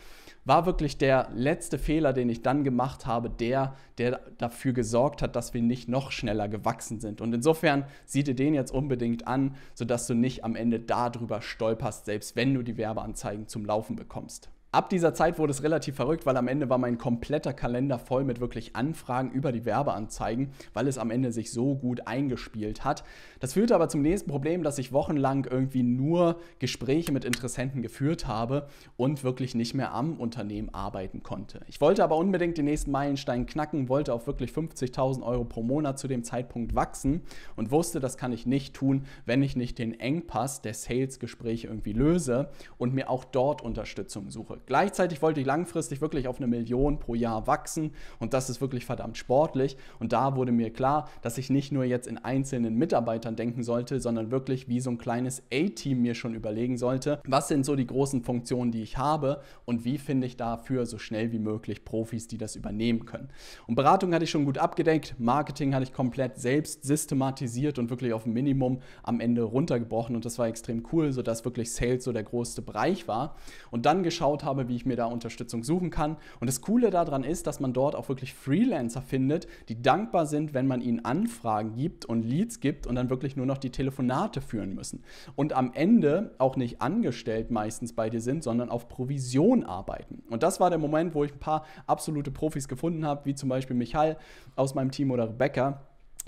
war 0.45 0.65
wirklich 0.65 0.97
der 0.97 1.29
letzte 1.33 1.77
Fehler, 1.77 2.13
den 2.13 2.29
ich 2.29 2.41
dann 2.41 2.63
gemacht 2.63 3.05
habe, 3.05 3.29
der, 3.29 3.75
der 3.97 4.21
dafür 4.37 4.73
gesorgt 4.73 5.21
hat, 5.21 5.35
dass 5.35 5.53
wir 5.53 5.61
nicht 5.61 5.89
noch 5.89 6.11
schneller 6.11 6.47
gewachsen 6.47 6.99
sind. 6.99 7.21
Und 7.21 7.33
insofern 7.33 7.85
sieh 8.05 8.23
dir 8.23 8.35
den 8.35 8.53
jetzt 8.53 8.73
unbedingt 8.73 9.27
an, 9.27 9.55
sodass 9.73 10.07
du 10.07 10.13
nicht 10.13 10.43
am 10.43 10.55
Ende 10.55 10.79
darüber 10.79 11.41
stolperst, 11.41 12.05
selbst 12.05 12.35
wenn 12.35 12.53
du 12.53 12.63
die 12.63 12.77
Werbeanzeigen 12.77 13.47
zum 13.47 13.65
Laufen 13.65 13.95
bekommst. 13.95 14.49
Ab 14.71 14.91
dieser 14.91 15.15
Zeit 15.15 15.39
wurde 15.39 15.49
es 15.49 15.63
relativ 15.63 15.95
verrückt, 15.95 16.27
weil 16.27 16.37
am 16.37 16.47
Ende 16.47 16.69
war 16.69 16.77
mein 16.77 16.99
kompletter 16.99 17.53
Kalender 17.53 17.97
voll 17.97 18.23
mit 18.23 18.39
wirklich 18.39 18.75
Anfragen 18.75 19.31
über 19.31 19.51
die 19.51 19.65
Werbeanzeigen, 19.65 20.51
weil 20.75 20.87
es 20.87 20.99
am 20.99 21.09
Ende 21.09 21.31
sich 21.31 21.51
so 21.51 21.73
gut 21.73 22.05
eingespielt 22.05 22.85
hat. 22.85 23.03
Das 23.39 23.53
führte 23.53 23.73
aber 23.73 23.89
zum 23.89 24.03
nächsten 24.03 24.29
Problem, 24.29 24.61
dass 24.61 24.77
ich 24.77 24.93
wochenlang 24.93 25.47
irgendwie 25.49 25.81
nur 25.81 26.39
Gespräche 26.59 27.11
mit 27.11 27.25
Interessenten 27.25 27.81
geführt 27.81 28.27
habe 28.27 28.67
und 28.95 29.23
wirklich 29.23 29.55
nicht 29.55 29.73
mehr 29.73 29.91
am 29.91 30.17
Unternehmen 30.19 30.71
arbeiten 30.71 31.23
konnte. 31.23 31.61
Ich 31.65 31.81
wollte 31.81 32.03
aber 32.03 32.17
unbedingt 32.17 32.59
den 32.59 32.65
nächsten 32.65 32.91
Meilenstein 32.91 33.47
knacken, 33.47 33.89
wollte 33.89 34.13
auf 34.13 34.27
wirklich 34.27 34.51
50.000 34.51 35.23
Euro 35.23 35.45
pro 35.45 35.63
Monat 35.63 35.97
zu 35.97 36.07
dem 36.07 36.23
Zeitpunkt 36.23 36.75
wachsen 36.75 37.23
und 37.55 37.71
wusste, 37.71 37.99
das 37.99 38.17
kann 38.17 38.31
ich 38.33 38.45
nicht 38.45 38.75
tun, 38.75 39.05
wenn 39.25 39.41
ich 39.41 39.55
nicht 39.55 39.79
den 39.79 39.99
Engpass 39.99 40.61
der 40.61 40.75
Sales-Gespräche 40.75 41.65
irgendwie 41.69 41.93
löse 41.93 42.51
und 42.77 42.93
mir 42.93 43.09
auch 43.09 43.25
dort 43.25 43.63
Unterstützung 43.63 44.29
suche. 44.29 44.58
Gleichzeitig 44.65 45.21
wollte 45.21 45.39
ich 45.39 45.45
langfristig 45.45 46.01
wirklich 46.01 46.27
auf 46.27 46.37
eine 46.37 46.47
Million 46.47 46.99
pro 46.99 47.15
Jahr 47.15 47.47
wachsen 47.47 47.91
und 48.19 48.33
das 48.33 48.49
ist 48.49 48.61
wirklich 48.61 48.85
verdammt 48.85 49.17
sportlich. 49.17 49.77
Und 49.99 50.13
da 50.13 50.35
wurde 50.35 50.51
mir 50.51 50.71
klar, 50.71 51.09
dass 51.21 51.37
ich 51.37 51.49
nicht 51.49 51.71
nur 51.71 51.83
jetzt 51.83 52.07
in 52.07 52.17
einzelnen 52.17 52.75
Mitarbeitern 52.75 53.35
denken 53.35 53.63
sollte, 53.63 53.99
sondern 53.99 54.31
wirklich 54.31 54.67
wie 54.67 54.79
so 54.79 54.89
ein 54.89 54.97
kleines 54.97 55.43
A-Team 55.53 56.01
mir 56.01 56.15
schon 56.15 56.33
überlegen 56.33 56.77
sollte, 56.77 57.21
was 57.25 57.47
sind 57.47 57.65
so 57.65 57.75
die 57.75 57.87
großen 57.87 58.23
Funktionen, 58.23 58.71
die 58.71 58.81
ich 58.81 58.97
habe 58.97 59.41
und 59.65 59.85
wie 59.85 59.97
finde 59.97 60.27
ich 60.27 60.37
dafür 60.37 60.85
so 60.85 60.97
schnell 60.97 61.31
wie 61.31 61.39
möglich 61.39 61.85
Profis, 61.85 62.27
die 62.27 62.37
das 62.37 62.55
übernehmen 62.55 63.05
können. 63.05 63.29
Und 63.67 63.75
Beratung 63.75 64.13
hatte 64.13 64.23
ich 64.23 64.31
schon 64.31 64.45
gut 64.45 64.57
abgedeckt, 64.57 65.15
Marketing 65.19 65.73
hatte 65.73 65.83
ich 65.83 65.93
komplett 65.93 66.37
selbst 66.37 66.83
systematisiert 66.83 67.79
und 67.79 67.89
wirklich 67.89 68.13
auf 68.13 68.25
ein 68.25 68.33
Minimum 68.33 68.81
am 69.03 69.19
Ende 69.19 69.43
runtergebrochen 69.43 70.15
und 70.15 70.25
das 70.25 70.39
war 70.39 70.47
extrem 70.47 70.85
cool, 70.91 71.11
sodass 71.11 71.45
wirklich 71.45 71.71
Sales 71.71 72.03
so 72.03 72.11
der 72.11 72.23
größte 72.23 72.61
Bereich 72.61 73.07
war. 73.07 73.35
Und 73.71 73.85
dann 73.85 74.03
geschaut 74.03 74.43
habe, 74.43 74.48
habe, 74.49 74.67
wie 74.67 74.75
ich 74.75 74.85
mir 74.85 74.95
da 74.95 75.05
Unterstützung 75.05 75.63
suchen 75.63 75.91
kann. 75.91 76.17
Und 76.39 76.47
das 76.47 76.61
Coole 76.61 76.89
daran 76.89 77.23
ist, 77.23 77.47
dass 77.47 77.59
man 77.59 77.71
dort 77.71 77.95
auch 77.95 78.09
wirklich 78.09 78.33
Freelancer 78.33 79.01
findet, 79.01 79.47
die 79.69 79.81
dankbar 79.81 80.25
sind, 80.25 80.53
wenn 80.53 80.67
man 80.67 80.81
ihnen 80.81 81.05
Anfragen 81.05 81.75
gibt 81.75 82.05
und 82.05 82.23
Leads 82.23 82.59
gibt 82.59 82.87
und 82.87 82.95
dann 82.95 83.09
wirklich 83.09 83.35
nur 83.35 83.45
noch 83.45 83.57
die 83.57 83.69
Telefonate 83.69 84.41
führen 84.41 84.75
müssen. 84.75 85.03
Und 85.35 85.53
am 85.53 85.71
Ende 85.73 86.35
auch 86.39 86.55
nicht 86.55 86.81
angestellt 86.81 87.51
meistens 87.51 87.93
bei 87.93 88.09
dir 88.09 88.21
sind, 88.21 88.43
sondern 88.43 88.69
auf 88.69 88.89
Provision 88.89 89.63
arbeiten. 89.63 90.23
Und 90.29 90.43
das 90.43 90.59
war 90.59 90.69
der 90.69 90.79
Moment, 90.79 91.13
wo 91.13 91.23
ich 91.23 91.33
ein 91.33 91.39
paar 91.39 91.65
absolute 91.87 92.31
Profis 92.31 92.67
gefunden 92.67 93.05
habe, 93.05 93.25
wie 93.25 93.35
zum 93.35 93.49
Beispiel 93.49 93.75
Michael 93.75 94.17
aus 94.55 94.75
meinem 94.75 94.91
Team 94.91 95.11
oder 95.11 95.29
Rebecca 95.29 95.81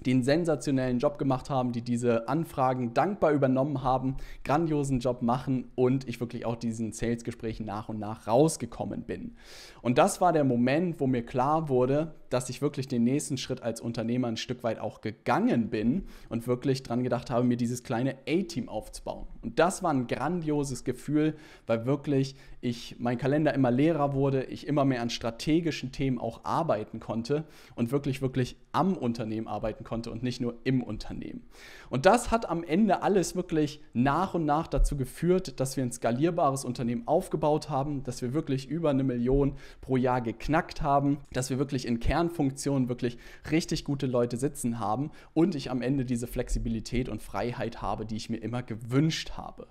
einen 0.10 0.24
sensationellen 0.24 0.98
Job 0.98 1.20
gemacht 1.20 1.52
haben, 1.52 1.72
die 1.74 1.84
diese 1.84 2.28
Anfragen 2.28 2.96
dankbar 2.96 3.32
übernommen 3.32 3.84
haben, 3.84 4.18
grandiosen 4.44 5.00
Job 5.00 5.22
machen 5.22 5.70
und 5.76 6.08
ich 6.08 6.20
wirklich 6.20 6.46
auch 6.46 6.56
diesen 6.56 6.92
Sales-Gesprächen 6.92 7.66
nach 7.68 7.88
und 7.88 8.00
nach 8.00 8.28
rausgekommen 8.28 9.04
bin. 9.04 9.36
Und 9.84 10.00
das 10.00 10.20
war 10.20 10.34
der 10.34 10.44
Moment, 10.44 11.00
wo 11.00 11.06
mir 11.06 11.24
klar 11.24 11.70
wurde, 11.70 12.16
dass 12.30 12.50
ich 12.50 12.62
wirklich 12.62 12.88
den 12.88 13.04
nächsten 13.04 13.38
Schritt 13.38 13.62
als 13.62 13.82
Unternehmer 13.82 14.28
ein 14.28 14.38
Stück 14.38 14.64
weit 14.64 14.80
auch 14.80 15.02
gegangen 15.02 15.70
bin 15.70 16.06
und 16.30 16.48
wirklich 16.48 16.82
dran 16.82 17.04
gedacht 17.04 17.30
habe, 17.30 17.46
mir 17.46 17.58
dieses 17.58 17.84
kleine 17.84 18.16
A-Team 18.28 18.70
aufzubauen. 18.70 19.28
Und 19.42 19.60
das 19.60 19.84
war 19.84 19.92
ein 19.92 20.08
grandioses 20.08 20.84
Gefühl, 20.84 21.36
weil 21.68 21.86
wirklich 21.86 22.36
ich 22.62 22.96
mein 23.00 23.18
Kalender 23.18 23.54
immer 23.54 23.72
leerer 23.72 24.14
wurde, 24.14 24.46
ich 24.46 24.66
immer 24.66 24.86
mehr 24.86 25.02
an 25.02 25.10
strategischen 25.10 25.92
Themen 25.92 26.20
auch 26.20 26.46
arbeiten 26.46 27.00
konnte 27.00 27.44
und 27.76 27.92
wirklich, 27.92 28.22
wirklich 28.22 28.56
am 28.72 28.96
Unternehmen 28.96 29.48
arbeiten 29.48 29.84
konnte 29.84 29.91
und 29.92 30.24
nicht 30.24 30.42
nur 30.42 30.56
im 30.64 30.82
Unternehmen. 30.82 31.44
Und 31.90 32.06
das 32.06 32.32
hat 32.32 32.50
am 32.50 32.64
Ende 32.64 33.02
alles 33.04 33.36
wirklich 33.36 33.82
nach 33.94 34.34
und 34.34 34.46
nach 34.46 34.68
dazu 34.68 34.96
geführt, 34.96 35.60
dass 35.60 35.76
wir 35.76 35.84
ein 35.84 35.92
skalierbares 35.92 36.64
Unternehmen 36.64 37.08
aufgebaut 37.08 37.70
haben, 37.70 38.04
dass 38.04 38.22
wir 38.22 38.34
wirklich 38.34 38.68
über 38.70 38.90
eine 38.90 39.04
Million 39.04 39.56
pro 39.82 39.98
Jahr 39.98 40.22
geknackt 40.22 40.82
haben, 40.82 41.18
dass 41.34 41.50
wir 41.50 41.60
wirklich 41.60 41.86
in 41.86 42.00
Kernfunktionen 42.00 42.90
wirklich 42.90 43.18
richtig 43.52 43.84
gute 43.84 44.08
Leute 44.08 44.38
sitzen 44.38 44.80
haben 44.80 45.12
und 45.34 45.56
ich 45.56 45.70
am 45.70 45.82
Ende 45.82 46.06
diese 46.06 46.28
Flexibilität 46.28 47.10
und 47.10 47.22
Freiheit 47.22 47.82
habe, 47.82 48.06
die 48.06 48.16
ich 48.16 48.30
mir 48.30 48.38
immer 48.38 48.64
gewünscht 48.64 49.32
habe. 49.38 49.68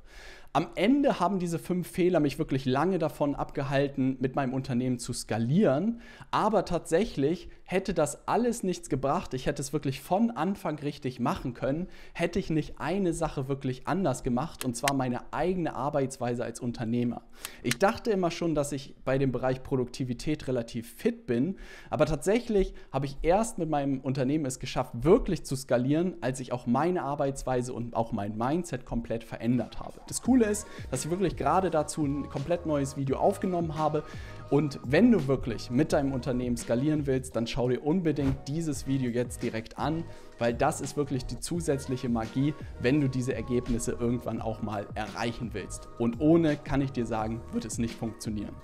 Am 0.52 0.70
Ende 0.74 1.20
haben 1.20 1.38
diese 1.38 1.60
fünf 1.60 1.88
Fehler 1.88 2.18
mich 2.18 2.40
wirklich 2.40 2.64
lange 2.64 2.98
davon 2.98 3.36
abgehalten, 3.36 4.16
mit 4.18 4.34
meinem 4.34 4.52
Unternehmen 4.52 4.98
zu 4.98 5.12
skalieren. 5.12 6.00
Aber 6.32 6.64
tatsächlich 6.64 7.48
hätte 7.70 7.94
das 7.94 8.26
alles 8.26 8.64
nichts 8.64 8.88
gebracht. 8.88 9.32
Ich 9.32 9.46
hätte 9.46 9.62
es 9.62 9.72
wirklich 9.72 10.00
von 10.00 10.32
Anfang 10.32 10.76
richtig 10.80 11.20
machen 11.20 11.54
können, 11.54 11.86
hätte 12.14 12.40
ich 12.40 12.50
nicht 12.50 12.80
eine 12.80 13.12
Sache 13.12 13.46
wirklich 13.46 13.86
anders 13.86 14.24
gemacht, 14.24 14.64
und 14.64 14.76
zwar 14.76 14.92
meine 14.92 15.32
eigene 15.32 15.76
Arbeitsweise 15.76 16.42
als 16.42 16.58
Unternehmer. 16.58 17.22
Ich 17.62 17.78
dachte 17.78 18.10
immer 18.10 18.32
schon, 18.32 18.56
dass 18.56 18.72
ich 18.72 18.96
bei 19.04 19.18
dem 19.18 19.30
Bereich 19.30 19.62
Produktivität 19.62 20.48
relativ 20.48 20.92
fit 20.96 21.28
bin, 21.28 21.58
aber 21.90 22.06
tatsächlich 22.06 22.74
habe 22.90 23.06
ich 23.06 23.18
erst 23.22 23.58
mit 23.58 23.70
meinem 23.70 24.00
Unternehmen 24.00 24.46
es 24.46 24.58
geschafft, 24.58 24.92
wirklich 25.04 25.44
zu 25.44 25.54
skalieren, 25.54 26.16
als 26.22 26.40
ich 26.40 26.52
auch 26.52 26.66
meine 26.66 27.04
Arbeitsweise 27.04 27.72
und 27.72 27.94
auch 27.94 28.10
mein 28.10 28.36
Mindset 28.36 28.84
komplett 28.84 29.22
verändert 29.22 29.78
habe. 29.78 30.00
Das 30.08 30.22
Coole 30.40 30.50
ist, 30.50 30.66
dass 30.90 31.04
ich 31.04 31.10
wirklich 31.10 31.36
gerade 31.36 31.70
dazu 31.70 32.04
ein 32.04 32.28
komplett 32.28 32.66
neues 32.66 32.96
Video 32.96 33.18
aufgenommen 33.18 33.76
habe, 33.76 34.02
Und 34.50 34.80
wenn 34.84 35.12
du 35.12 35.28
wirklich 35.28 35.70
mit 35.70 35.92
deinem 35.92 36.12
Unternehmen 36.12 36.56
skalieren 36.56 37.06
willst, 37.06 37.36
dann 37.36 37.46
schau 37.46 37.68
dir 37.68 37.80
unbedingt 37.80 38.48
dieses 38.48 38.88
Video 38.88 39.08
jetzt 39.08 39.44
direkt 39.44 39.78
an, 39.78 40.02
weil 40.40 40.52
das 40.54 40.80
ist 40.80 40.96
wirklich 40.96 41.24
die 41.24 41.38
zusätzliche 41.38 42.08
Magie, 42.08 42.52
wenn 42.80 43.00
du 43.00 43.08
diese 43.08 43.32
Ergebnisse 43.32 43.92
irgendwann 43.92 44.40
auch 44.40 44.60
mal 44.60 44.88
erreichen 44.96 45.50
willst. 45.52 45.88
Und 45.98 46.20
ohne, 46.20 46.56
kann 46.56 46.80
ich 46.80 46.90
dir 46.90 47.06
sagen, 47.06 47.40
wird 47.52 47.64
es 47.64 47.78
nicht 47.78 47.94
funktionieren. 47.94 48.56